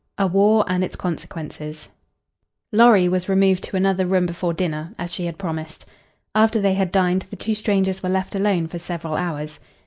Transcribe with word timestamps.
A 0.17 0.25
WAR 0.25 0.65
AND 0.67 0.83
ITS 0.83 0.95
CONSEQUENCES 0.95 1.89
Lorry 2.71 3.07
was 3.07 3.29
removed 3.29 3.63
to 3.65 3.77
another 3.77 4.07
room 4.07 4.25
before 4.25 4.51
dinner, 4.51 4.95
as 4.97 5.13
she 5.13 5.25
had 5.27 5.37
promised. 5.37 5.85
After 6.33 6.59
they 6.59 6.73
had 6.73 6.91
dined 6.91 7.21
the 7.29 7.35
two 7.35 7.53
strangers 7.53 8.01
were 8.01 8.09
left 8.09 8.33
alone 8.33 8.65
for 8.65 8.79
several 8.79 9.13
hours. 9.13 9.59